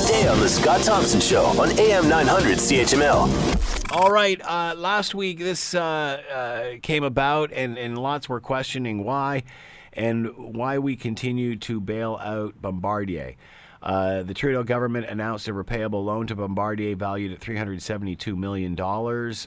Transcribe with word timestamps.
today 0.00 0.28
on 0.28 0.40
The 0.40 0.48
Scott 0.48 0.82
Thompson 0.82 1.20
Show 1.20 1.44
on 1.60 1.78
AM 1.78 2.08
900 2.08 2.56
CHML. 2.58 3.92
All 3.92 4.10
right. 4.10 4.40
Uh, 4.42 4.74
last 4.76 5.14
week, 5.14 5.38
this 5.38 5.74
uh, 5.74 5.80
uh, 5.80 6.78
came 6.82 7.04
about, 7.04 7.52
and, 7.52 7.76
and 7.76 7.98
lots 7.98 8.28
were 8.28 8.40
questioning 8.40 9.04
why 9.04 9.42
and 9.92 10.34
why 10.36 10.78
we 10.78 10.96
continue 10.96 11.56
to 11.56 11.80
bail 11.80 12.18
out 12.22 12.60
Bombardier. 12.62 13.34
Uh, 13.82 14.22
the 14.22 14.32
Trudeau 14.32 14.62
government 14.62 15.06
announced 15.06 15.48
a 15.48 15.52
repayable 15.52 16.04
loan 16.04 16.26
to 16.28 16.36
Bombardier 16.36 16.94
valued 16.96 17.32
at 17.32 17.40
$372 17.40 18.36
million. 18.36 18.78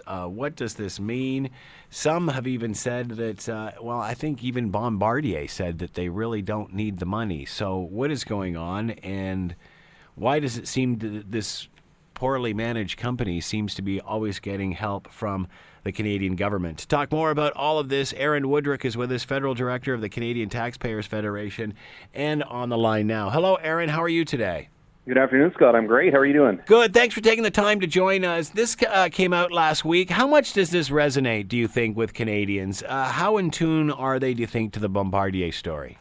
Uh, 0.06 0.28
what 0.28 0.56
does 0.56 0.74
this 0.76 1.00
mean? 1.00 1.50
Some 1.90 2.28
have 2.28 2.48
even 2.48 2.74
said 2.74 3.10
that, 3.10 3.48
uh, 3.48 3.72
well, 3.82 4.00
I 4.00 4.14
think 4.14 4.44
even 4.44 4.72
Bombardier 4.72 5.48
said 5.48 5.80
that 5.80 5.94
they 5.94 6.10
really 6.10 6.42
don't 6.42 6.74
need 6.74 7.00
the 7.00 7.06
money. 7.06 7.46
So, 7.46 7.78
what 7.78 8.12
is 8.12 8.24
going 8.24 8.58
on, 8.58 8.92
and 8.92 9.56
why 10.16 10.40
does 10.40 10.58
it 10.58 10.68
seem 10.68 10.98
that 11.00 11.32
this 11.32 11.68
poorly 12.14 12.54
managed 12.54 12.98
company 12.98 13.42
seems 13.42 13.76
to 13.76 13.82
be 13.82 14.00
always 14.00 14.40
getting 14.40 14.72
help 14.72 15.10
from 15.12 15.48
the 15.84 15.92
Canadian 15.92 16.36
government. 16.36 16.78
To 16.80 16.88
talk 16.88 17.12
more 17.12 17.32
about 17.32 17.54
all 17.54 17.80
of 17.80 17.90
this, 17.90 18.14
Aaron 18.14 18.44
Wudrick 18.44 18.86
is 18.86 18.96
with 18.96 19.12
us, 19.12 19.24
Federal 19.24 19.54
Director 19.54 19.94
of 19.94 20.02
the 20.02 20.10
Canadian 20.10 20.50
Taxpayers 20.50 21.06
Federation, 21.06 21.74
and 22.14 22.44
on 22.44 22.70
the 22.70 22.78
line 22.78 23.08
now. 23.08 23.30
Hello, 23.30 23.56
Aaron. 23.56 23.90
How 23.90 24.02
are 24.02 24.10
you 24.10 24.24
today? 24.24 24.70
Good 25.06 25.18
afternoon, 25.18 25.52
Scott. 25.56 25.76
I'm 25.76 25.86
great. 25.86 26.14
How 26.14 26.20
are 26.20 26.26
you 26.26 26.34
doing? 26.34 26.62
Good. 26.66 26.94
Thanks 26.94 27.14
for 27.14 27.20
taking 27.20 27.44
the 27.44 27.52
time 27.52 27.82
to 27.82 27.88
join 27.88 28.24
us. 28.24 28.50
This 28.50 28.78
uh, 28.88 29.10
came 29.12 29.34
out 29.34 29.52
last 29.52 29.84
week. 29.84 30.10
How 30.10 30.28
much 30.28 30.54
does 30.54 30.70
this 30.70 30.90
resonate, 30.90 31.50
do 31.50 31.58
you 31.58 31.68
think, 31.68 31.98
with 31.98 32.14
Canadians? 32.14 32.84
Uh, 32.88 33.10
how 33.10 33.36
in 33.36 33.52
tune 33.52 33.92
are 33.92 34.18
they, 34.18 34.34
do 34.34 34.40
you 34.40 34.48
think, 34.48 34.72
to 34.74 34.80
the 34.80 34.88
Bombardier 34.88 35.52
story? 35.52 35.98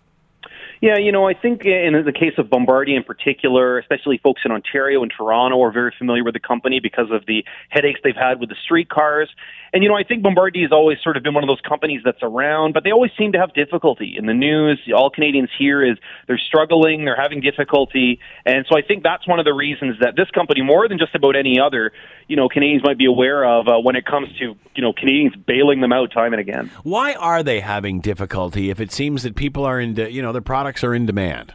Yeah, 0.82 0.98
you 0.98 1.12
know, 1.12 1.28
I 1.28 1.32
think 1.32 1.64
in 1.64 1.92
the 2.04 2.12
case 2.12 2.32
of 2.38 2.50
Bombardier 2.50 2.96
in 2.96 3.04
particular, 3.04 3.78
especially 3.78 4.18
folks 4.18 4.42
in 4.44 4.50
Ontario 4.50 5.04
and 5.04 5.12
Toronto 5.16 5.62
are 5.62 5.70
very 5.70 5.94
familiar 5.96 6.24
with 6.24 6.34
the 6.34 6.40
company 6.40 6.80
because 6.80 7.06
of 7.12 7.24
the 7.24 7.44
headaches 7.68 8.00
they've 8.02 8.16
had 8.16 8.40
with 8.40 8.48
the 8.48 8.56
streetcars. 8.64 9.30
And, 9.72 9.84
you 9.84 9.88
know, 9.88 9.94
I 9.94 10.02
think 10.02 10.24
Bombardier 10.24 10.62
has 10.64 10.72
always 10.72 10.98
sort 11.00 11.16
of 11.16 11.22
been 11.22 11.34
one 11.34 11.44
of 11.44 11.48
those 11.48 11.60
companies 11.66 12.02
that's 12.04 12.18
around, 12.20 12.74
but 12.74 12.82
they 12.82 12.90
always 12.90 13.12
seem 13.16 13.30
to 13.32 13.38
have 13.38 13.54
difficulty. 13.54 14.16
In 14.18 14.26
the 14.26 14.34
news, 14.34 14.80
all 14.92 15.08
Canadians 15.08 15.50
hear 15.56 15.88
is 15.88 15.98
they're 16.26 16.36
struggling, 16.36 17.04
they're 17.04 17.16
having 17.16 17.40
difficulty. 17.40 18.18
And 18.44 18.66
so 18.68 18.76
I 18.76 18.82
think 18.82 19.04
that's 19.04 19.26
one 19.26 19.38
of 19.38 19.44
the 19.44 19.54
reasons 19.54 20.00
that 20.00 20.16
this 20.16 20.30
company, 20.30 20.62
more 20.62 20.88
than 20.88 20.98
just 20.98 21.14
about 21.14 21.36
any 21.36 21.60
other, 21.60 21.92
you 22.26 22.36
know, 22.36 22.48
Canadians 22.48 22.82
might 22.84 22.98
be 22.98 23.06
aware 23.06 23.44
of 23.44 23.68
uh, 23.68 23.78
when 23.78 23.94
it 23.94 24.04
comes 24.04 24.36
to, 24.40 24.56
you 24.74 24.82
know, 24.82 24.92
Canadians 24.92 25.36
bailing 25.36 25.80
them 25.80 25.92
out 25.92 26.10
time 26.12 26.32
and 26.32 26.40
again. 26.40 26.70
Why 26.82 27.14
are 27.14 27.44
they 27.44 27.60
having 27.60 28.00
difficulty 28.00 28.68
if 28.68 28.80
it 28.80 28.90
seems 28.90 29.22
that 29.22 29.36
people 29.36 29.64
are 29.64 29.80
in, 29.80 29.94
you 29.96 30.22
know, 30.22 30.32
their 30.32 30.42
products 30.72 30.84
are 30.84 30.94
in 30.94 31.06
demand? 31.06 31.54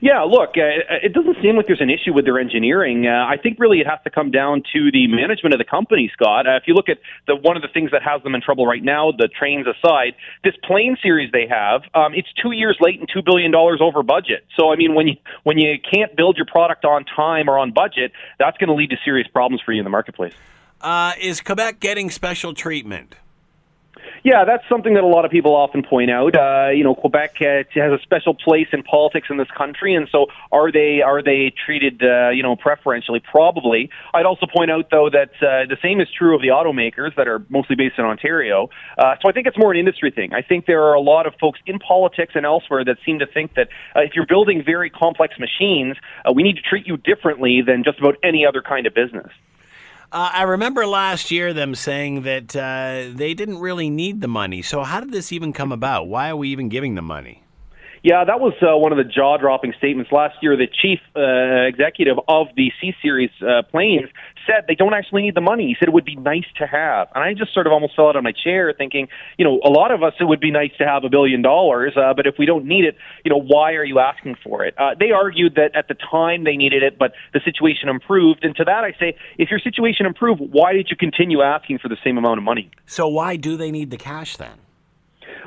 Yeah, 0.00 0.22
look, 0.22 0.50
uh, 0.50 1.02
it 1.02 1.12
doesn't 1.12 1.38
seem 1.42 1.56
like 1.56 1.66
there's 1.66 1.80
an 1.80 1.90
issue 1.90 2.12
with 2.12 2.24
their 2.24 2.38
engineering. 2.38 3.06
Uh, 3.06 3.26
I 3.26 3.36
think 3.36 3.58
really 3.58 3.80
it 3.80 3.86
has 3.88 3.98
to 4.04 4.10
come 4.10 4.30
down 4.30 4.62
to 4.72 4.92
the 4.92 5.08
management 5.08 5.54
of 5.54 5.58
the 5.58 5.64
company, 5.64 6.08
Scott. 6.12 6.46
Uh, 6.46 6.54
if 6.54 6.64
you 6.66 6.74
look 6.74 6.88
at 6.88 6.98
the 7.26 7.34
one 7.34 7.56
of 7.56 7.62
the 7.62 7.68
things 7.68 7.90
that 7.90 8.02
has 8.02 8.22
them 8.22 8.34
in 8.36 8.40
trouble 8.40 8.64
right 8.64 8.82
now, 8.82 9.10
the 9.10 9.28
trains 9.28 9.66
aside, 9.66 10.14
this 10.44 10.54
plane 10.62 10.96
series 11.02 11.32
they 11.32 11.48
have, 11.48 11.82
um, 11.94 12.14
it's 12.14 12.28
two 12.40 12.52
years 12.52 12.76
late 12.80 13.00
and 13.00 13.08
two 13.12 13.22
billion 13.22 13.50
dollars 13.50 13.80
over 13.82 14.04
budget. 14.04 14.44
So 14.56 14.70
I 14.70 14.76
mean, 14.76 14.94
when 14.94 15.08
you 15.08 15.16
when 15.42 15.58
you 15.58 15.78
can't 15.80 16.14
build 16.14 16.36
your 16.36 16.46
product 16.46 16.84
on 16.84 17.04
time 17.04 17.48
or 17.48 17.58
on 17.58 17.72
budget, 17.72 18.12
that's 18.38 18.56
going 18.58 18.68
to 18.68 18.74
lead 18.74 18.90
to 18.90 18.98
serious 19.04 19.26
problems 19.26 19.62
for 19.64 19.72
you 19.72 19.80
in 19.80 19.84
the 19.84 19.90
marketplace. 19.90 20.34
Uh, 20.80 21.12
is 21.20 21.40
Quebec 21.40 21.80
getting 21.80 22.08
special 22.10 22.54
treatment? 22.54 23.16
Yeah, 24.24 24.44
that's 24.44 24.64
something 24.68 24.94
that 24.94 25.04
a 25.04 25.06
lot 25.06 25.24
of 25.24 25.30
people 25.30 25.54
often 25.54 25.82
point 25.82 26.10
out. 26.10 26.34
Uh, 26.34 26.70
you 26.70 26.82
know, 26.82 26.94
Quebec 26.94 27.36
uh, 27.40 27.62
has 27.74 27.92
a 27.92 27.98
special 28.02 28.34
place 28.34 28.66
in 28.72 28.82
politics 28.82 29.28
in 29.30 29.36
this 29.36 29.50
country, 29.56 29.94
and 29.94 30.08
so 30.10 30.26
are 30.50 30.72
they 30.72 31.00
are 31.02 31.22
they 31.22 31.52
treated 31.64 32.02
uh, 32.02 32.30
you 32.30 32.42
know 32.42 32.56
preferentially? 32.56 33.20
Probably. 33.20 33.90
I'd 34.14 34.26
also 34.26 34.46
point 34.46 34.70
out 34.70 34.90
though 34.90 35.08
that 35.10 35.30
uh, 35.40 35.66
the 35.68 35.76
same 35.82 36.00
is 36.00 36.08
true 36.16 36.34
of 36.34 36.42
the 36.42 36.48
automakers 36.48 37.14
that 37.16 37.28
are 37.28 37.44
mostly 37.48 37.76
based 37.76 37.98
in 37.98 38.04
Ontario. 38.04 38.68
Uh, 38.96 39.14
so 39.22 39.28
I 39.28 39.32
think 39.32 39.46
it's 39.46 39.58
more 39.58 39.72
an 39.72 39.78
industry 39.78 40.10
thing. 40.10 40.32
I 40.34 40.42
think 40.42 40.66
there 40.66 40.82
are 40.82 40.94
a 40.94 41.00
lot 41.00 41.26
of 41.26 41.34
folks 41.40 41.60
in 41.66 41.78
politics 41.78 42.32
and 42.34 42.44
elsewhere 42.44 42.84
that 42.84 42.96
seem 43.06 43.20
to 43.20 43.26
think 43.26 43.54
that 43.54 43.68
uh, 43.94 44.00
if 44.00 44.12
you're 44.14 44.26
building 44.26 44.62
very 44.64 44.90
complex 44.90 45.34
machines, 45.38 45.96
uh, 46.24 46.32
we 46.32 46.42
need 46.42 46.56
to 46.56 46.62
treat 46.62 46.86
you 46.86 46.96
differently 46.96 47.62
than 47.64 47.84
just 47.84 47.98
about 47.98 48.16
any 48.22 48.44
other 48.44 48.62
kind 48.62 48.86
of 48.86 48.94
business. 48.94 49.30
Uh, 50.10 50.30
I 50.32 50.42
remember 50.44 50.86
last 50.86 51.30
year 51.30 51.52
them 51.52 51.74
saying 51.74 52.22
that 52.22 52.56
uh, 52.56 53.14
they 53.14 53.34
didn't 53.34 53.58
really 53.58 53.90
need 53.90 54.22
the 54.22 54.28
money. 54.28 54.62
So, 54.62 54.82
how 54.82 55.00
did 55.00 55.12
this 55.12 55.32
even 55.32 55.52
come 55.52 55.70
about? 55.70 56.08
Why 56.08 56.30
are 56.30 56.36
we 56.36 56.48
even 56.48 56.70
giving 56.70 56.94
them 56.94 57.04
money? 57.04 57.42
Yeah, 58.02 58.24
that 58.24 58.40
was 58.40 58.54
uh, 58.62 58.76
one 58.76 58.92
of 58.92 58.98
the 58.98 59.04
jaw-dropping 59.04 59.74
statements 59.78 60.12
last 60.12 60.36
year. 60.40 60.56
The 60.56 60.68
chief 60.68 61.00
uh, 61.16 61.66
executive 61.66 62.16
of 62.28 62.48
the 62.56 62.70
C 62.80 62.94
Series 63.02 63.30
uh, 63.42 63.62
planes 63.62 64.08
said 64.46 64.64
they 64.68 64.74
don't 64.74 64.94
actually 64.94 65.22
need 65.22 65.34
the 65.34 65.40
money. 65.40 65.66
He 65.66 65.76
said 65.78 65.88
it 65.88 65.94
would 65.94 66.04
be 66.04 66.16
nice 66.16 66.46
to 66.58 66.66
have, 66.66 67.08
and 67.14 67.24
I 67.24 67.34
just 67.34 67.52
sort 67.52 67.66
of 67.66 67.72
almost 67.72 67.96
fell 67.96 68.08
out 68.08 68.16
of 68.16 68.22
my 68.22 68.32
chair, 68.32 68.72
thinking, 68.76 69.08
you 69.36 69.44
know, 69.44 69.60
a 69.64 69.68
lot 69.68 69.90
of 69.90 70.02
us 70.02 70.14
it 70.20 70.24
would 70.24 70.40
be 70.40 70.50
nice 70.50 70.70
to 70.78 70.86
have 70.86 71.04
a 71.04 71.08
billion 71.08 71.42
dollars, 71.42 71.94
uh, 71.96 72.14
but 72.14 72.26
if 72.26 72.36
we 72.38 72.46
don't 72.46 72.64
need 72.64 72.84
it, 72.84 72.96
you 73.24 73.30
know, 73.30 73.40
why 73.40 73.72
are 73.72 73.84
you 73.84 73.98
asking 73.98 74.36
for 74.42 74.64
it? 74.64 74.74
Uh, 74.78 74.94
they 74.98 75.10
argued 75.10 75.56
that 75.56 75.74
at 75.74 75.88
the 75.88 75.94
time 75.94 76.44
they 76.44 76.56
needed 76.56 76.82
it, 76.82 76.98
but 76.98 77.12
the 77.32 77.40
situation 77.44 77.88
improved, 77.88 78.44
and 78.44 78.54
to 78.56 78.64
that 78.64 78.84
I 78.84 78.92
say, 78.98 79.16
if 79.38 79.50
your 79.50 79.60
situation 79.60 80.06
improved, 80.06 80.40
why 80.40 80.72
did 80.72 80.88
you 80.90 80.96
continue 80.96 81.42
asking 81.42 81.78
for 81.78 81.88
the 81.88 81.98
same 82.04 82.16
amount 82.16 82.38
of 82.38 82.44
money? 82.44 82.70
So, 82.86 83.08
why 83.08 83.36
do 83.36 83.56
they 83.56 83.70
need 83.70 83.90
the 83.90 83.96
cash 83.96 84.36
then? 84.36 84.67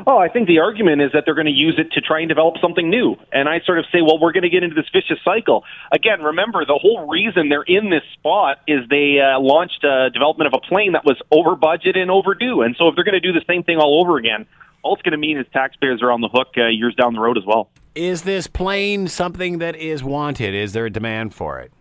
Oh, 0.07 0.17
I 0.17 0.29
think 0.29 0.47
the 0.47 0.59
argument 0.59 1.01
is 1.01 1.12
that 1.13 1.23
they're 1.25 1.35
going 1.35 1.45
to 1.47 1.51
use 1.51 1.75
it 1.78 1.91
to 1.94 2.01
try 2.01 2.19
and 2.19 2.29
develop 2.29 2.56
something 2.62 2.89
new. 2.89 3.16
And 3.31 3.47
I 3.47 3.59
sort 3.66 3.79
of 3.79 3.85
say, 3.91 4.01
well, 4.01 4.19
we're 4.19 4.31
going 4.31 4.44
to 4.44 4.50
get 4.50 4.63
into 4.63 4.75
this 4.75 4.89
vicious 4.91 5.19
cycle. 5.23 5.63
Again, 5.91 6.22
remember, 6.22 6.66
the 6.66 6.79
whole 6.81 7.07
reason 7.07 7.50
they're 7.50 7.63
in 7.63 7.89
this 7.89 8.03
spot 8.13 8.57
is 8.67 8.79
they 8.89 9.19
uh, 9.19 9.39
launched 9.39 9.84
a 9.84 10.09
development 10.09 10.53
of 10.53 10.59
a 10.63 10.67
plane 10.67 10.94
that 10.94 11.06
was 11.06 11.17
over 11.31 11.56
budget 11.56 11.95
and 11.97 12.09
overdue. 12.09 12.62
And 12.62 12.75
so 12.78 12.88
if 12.88 12.95
they're 12.95 13.03
going 13.03 13.19
to 13.19 13.25
do 13.25 13.34
the 13.34 13.45
same 13.47 13.63
thing 13.63 13.78
all 13.78 14.01
over 14.01 14.17
again, 14.17 14.45
all 14.84 14.95
it's 14.95 15.03
going 15.03 15.12
to 15.12 15.17
mean 15.17 15.38
is 15.38 15.45
taxpayers 15.53 16.01
are 16.01 16.12
on 16.12 16.22
the 16.22 16.29
hook 16.29 16.50
uh, 16.57 16.68
years 16.68 16.95
down 16.95 17.13
the 17.13 17.19
road 17.19 17.38
as 17.38 17.44
well. 17.45 17.69
Is 17.94 18.23
this 18.23 18.47
plane 18.47 19.07
something 19.07 19.59
that 19.59 19.75
is 19.75 20.03
wanted? 20.03 20.56
Is 20.56 20.73
there 20.73 20.85
a 20.85 20.89
demand 20.89 21.35
for 21.35 21.59
it? 21.59 21.72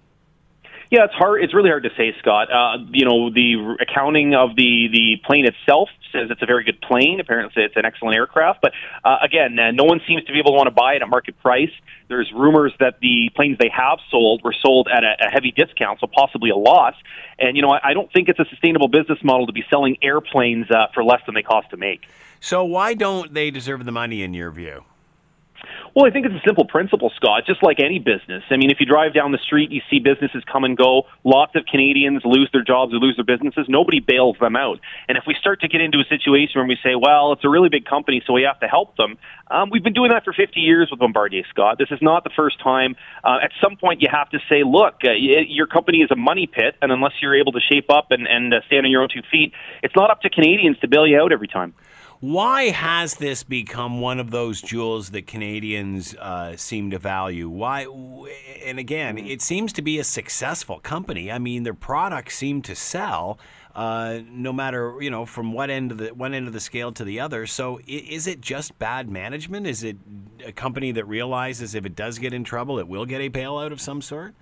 Yeah, 0.90 1.04
it's 1.04 1.14
hard. 1.14 1.44
It's 1.44 1.54
really 1.54 1.70
hard 1.70 1.84
to 1.84 1.90
say, 1.96 2.12
Scott. 2.18 2.50
Uh, 2.50 2.84
you 2.90 3.04
know, 3.04 3.30
the 3.30 3.76
accounting 3.80 4.34
of 4.34 4.56
the 4.56 4.88
the 4.90 5.22
plane 5.24 5.46
itself 5.46 5.88
says 6.10 6.30
it's 6.30 6.42
a 6.42 6.46
very 6.46 6.64
good 6.64 6.80
plane. 6.80 7.20
Apparently, 7.20 7.62
it's 7.62 7.76
an 7.76 7.84
excellent 7.84 8.16
aircraft. 8.16 8.60
But 8.60 8.72
uh, 9.04 9.18
again, 9.22 9.56
uh, 9.56 9.70
no 9.70 9.84
one 9.84 10.00
seems 10.08 10.24
to 10.24 10.32
be 10.32 10.40
able 10.40 10.50
to 10.50 10.56
want 10.56 10.66
to 10.66 10.72
buy 10.72 10.94
it 10.94 11.02
at 11.02 11.08
market 11.08 11.38
price. 11.38 11.70
There's 12.08 12.32
rumors 12.34 12.72
that 12.80 12.98
the 13.00 13.30
planes 13.36 13.58
they 13.58 13.70
have 13.72 14.00
sold 14.10 14.42
were 14.42 14.52
sold 14.60 14.88
at 14.92 15.04
a, 15.04 15.28
a 15.28 15.30
heavy 15.30 15.52
discount, 15.52 16.00
so 16.00 16.08
possibly 16.08 16.50
a 16.50 16.56
loss. 16.56 16.94
And 17.38 17.54
you 17.54 17.62
know, 17.62 17.70
I, 17.70 17.90
I 17.90 17.94
don't 17.94 18.12
think 18.12 18.28
it's 18.28 18.40
a 18.40 18.46
sustainable 18.50 18.88
business 18.88 19.22
model 19.22 19.46
to 19.46 19.52
be 19.52 19.62
selling 19.70 19.96
airplanes 20.02 20.72
uh, 20.72 20.88
for 20.92 21.04
less 21.04 21.20
than 21.24 21.36
they 21.36 21.42
cost 21.42 21.70
to 21.70 21.76
make. 21.76 22.08
So, 22.40 22.64
why 22.64 22.94
don't 22.94 23.32
they 23.32 23.52
deserve 23.52 23.84
the 23.84 23.92
money 23.92 24.24
in 24.24 24.34
your 24.34 24.50
view? 24.50 24.86
Well, 25.94 26.06
I 26.06 26.10
think 26.10 26.26
it's 26.26 26.34
a 26.34 26.46
simple 26.46 26.64
principle, 26.64 27.10
Scott, 27.16 27.44
just 27.46 27.62
like 27.62 27.80
any 27.80 27.98
business. 27.98 28.42
I 28.50 28.56
mean, 28.56 28.70
if 28.70 28.78
you 28.80 28.86
drive 28.86 29.12
down 29.12 29.32
the 29.32 29.42
street, 29.42 29.70
you 29.70 29.80
see 29.90 29.98
businesses 29.98 30.42
come 30.50 30.64
and 30.64 30.76
go. 30.76 31.04
Lots 31.24 31.56
of 31.56 31.64
Canadians 31.66 32.22
lose 32.24 32.48
their 32.52 32.62
jobs 32.62 32.92
or 32.94 32.98
lose 32.98 33.16
their 33.16 33.24
businesses. 33.24 33.66
Nobody 33.68 34.00
bails 34.00 34.36
them 34.40 34.56
out. 34.56 34.78
And 35.08 35.18
if 35.18 35.24
we 35.26 35.34
start 35.34 35.60
to 35.62 35.68
get 35.68 35.80
into 35.80 35.98
a 35.98 36.04
situation 36.08 36.60
where 36.60 36.66
we 36.66 36.78
say, 36.82 36.94
well, 36.94 37.32
it's 37.32 37.44
a 37.44 37.48
really 37.48 37.68
big 37.68 37.86
company, 37.86 38.22
so 38.26 38.32
we 38.32 38.42
have 38.42 38.60
to 38.60 38.68
help 38.68 38.96
them, 38.96 39.18
um, 39.50 39.68
we've 39.70 39.82
been 39.82 39.92
doing 39.92 40.10
that 40.10 40.24
for 40.24 40.32
50 40.32 40.60
years 40.60 40.88
with 40.90 41.00
Bombardier, 41.00 41.42
Scott. 41.50 41.76
This 41.78 41.90
is 41.90 41.98
not 42.00 42.22
the 42.22 42.30
first 42.36 42.60
time. 42.62 42.94
Uh, 43.24 43.38
at 43.42 43.50
some 43.60 43.76
point, 43.76 44.00
you 44.00 44.08
have 44.10 44.30
to 44.30 44.38
say, 44.48 44.62
look, 44.64 45.02
uh, 45.04 45.10
your 45.12 45.66
company 45.66 45.98
is 45.98 46.10
a 46.12 46.16
money 46.16 46.46
pit, 46.46 46.76
and 46.80 46.92
unless 46.92 47.12
you're 47.20 47.34
able 47.34 47.52
to 47.52 47.60
shape 47.60 47.90
up 47.90 48.12
and, 48.12 48.28
and 48.28 48.54
uh, 48.54 48.60
stand 48.66 48.86
on 48.86 48.92
your 48.92 49.02
own 49.02 49.08
two 49.12 49.22
feet, 49.30 49.52
it's 49.82 49.96
not 49.96 50.10
up 50.10 50.20
to 50.22 50.30
Canadians 50.30 50.78
to 50.80 50.88
bail 50.88 51.06
you 51.06 51.18
out 51.20 51.32
every 51.32 51.48
time. 51.48 51.74
Why 52.20 52.64
has 52.64 53.14
this 53.14 53.42
become 53.42 54.02
one 54.02 54.20
of 54.20 54.30
those 54.30 54.60
jewels 54.60 55.08
that 55.10 55.26
Canadians 55.26 56.14
uh, 56.16 56.54
seem 56.54 56.90
to 56.90 56.98
value? 56.98 57.48
Why? 57.48 57.86
And 58.62 58.78
again, 58.78 59.16
it 59.16 59.40
seems 59.40 59.72
to 59.72 59.82
be 59.82 59.98
a 59.98 60.04
successful 60.04 60.80
company. 60.80 61.32
I 61.32 61.38
mean, 61.38 61.62
their 61.62 61.72
products 61.72 62.36
seem 62.36 62.60
to 62.62 62.74
sell. 62.74 63.38
Uh, 63.74 64.20
no 64.28 64.52
matter 64.52 64.96
you 65.00 65.10
know 65.10 65.24
from 65.24 65.52
what 65.52 65.70
end 65.70 65.92
of 65.92 65.98
the 65.98 66.12
one 66.12 66.34
end 66.34 66.46
of 66.46 66.52
the 66.52 66.60
scale 66.60 66.92
to 66.92 67.04
the 67.04 67.20
other. 67.20 67.46
So 67.46 67.80
is 67.86 68.26
it 68.26 68.42
just 68.42 68.78
bad 68.78 69.08
management? 69.08 69.66
Is 69.66 69.82
it 69.82 69.96
a 70.44 70.52
company 70.52 70.92
that 70.92 71.06
realizes 71.06 71.74
if 71.74 71.86
it 71.86 71.94
does 71.94 72.18
get 72.18 72.34
in 72.34 72.44
trouble, 72.44 72.78
it 72.78 72.88
will 72.88 73.06
get 73.06 73.22
a 73.22 73.30
bailout 73.30 73.72
of 73.72 73.80
some 73.80 74.02
sort? 74.02 74.34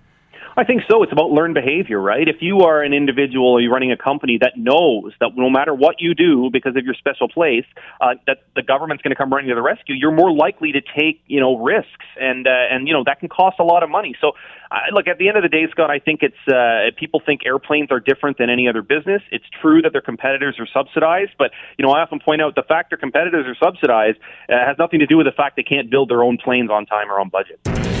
I 0.57 0.63
think 0.63 0.81
so. 0.89 1.03
It's 1.03 1.11
about 1.11 1.31
learned 1.31 1.53
behavior, 1.53 1.99
right? 1.99 2.27
If 2.27 2.37
you 2.41 2.61
are 2.61 2.81
an 2.81 2.93
individual 2.93 3.47
or 3.47 3.61
you're 3.61 3.71
running 3.71 3.91
a 3.91 3.97
company 3.97 4.37
that 4.41 4.53
knows 4.57 5.13
that 5.19 5.31
no 5.35 5.49
matter 5.49 5.73
what 5.73 5.97
you 5.99 6.13
do, 6.13 6.49
because 6.51 6.75
of 6.75 6.85
your 6.85 6.95
special 6.95 7.29
place, 7.29 7.65
uh, 8.01 8.15
that 8.27 8.43
the 8.55 8.61
government's 8.61 9.03
going 9.03 9.11
to 9.11 9.15
come 9.15 9.31
running 9.31 9.49
to 9.49 9.55
the 9.55 9.61
rescue, 9.61 9.95
you're 9.95 10.11
more 10.11 10.31
likely 10.31 10.71
to 10.71 10.81
take, 10.81 11.21
you 11.27 11.39
know, 11.39 11.57
risks, 11.57 12.05
and 12.19 12.47
uh, 12.47 12.51
and 12.71 12.87
you 12.87 12.93
know 12.93 13.03
that 13.05 13.19
can 13.19 13.29
cost 13.29 13.57
a 13.59 13.63
lot 13.63 13.83
of 13.83 13.89
money. 13.89 14.15
So, 14.19 14.31
uh, 14.71 14.77
look, 14.93 15.07
at 15.07 15.17
the 15.17 15.27
end 15.27 15.37
of 15.37 15.43
the 15.43 15.49
day, 15.49 15.65
Scott, 15.71 15.89
I 15.89 15.99
think 15.99 16.21
it's 16.23 16.47
uh, 16.47 16.91
people 16.97 17.21
think 17.25 17.41
airplanes 17.45 17.91
are 17.91 17.99
different 17.99 18.37
than 18.37 18.49
any 18.49 18.67
other 18.67 18.81
business. 18.81 19.21
It's 19.31 19.45
true 19.61 19.81
that 19.81 19.91
their 19.91 20.01
competitors 20.01 20.57
are 20.59 20.67
subsidized, 20.73 21.31
but 21.37 21.51
you 21.77 21.85
know, 21.85 21.91
I 21.91 22.01
often 22.01 22.19
point 22.19 22.41
out 22.41 22.55
the 22.55 22.63
fact 22.63 22.91
their 22.91 22.97
competitors 22.97 23.45
are 23.47 23.55
subsidized 23.63 24.17
uh, 24.49 24.65
has 24.65 24.77
nothing 24.77 24.99
to 24.99 25.07
do 25.07 25.17
with 25.17 25.25
the 25.25 25.35
fact 25.35 25.55
they 25.55 25.63
can't 25.63 25.89
build 25.89 26.09
their 26.09 26.23
own 26.23 26.37
planes 26.37 26.69
on 26.69 26.85
time 26.85 27.09
or 27.11 27.19
on 27.19 27.29
budget. 27.29 27.88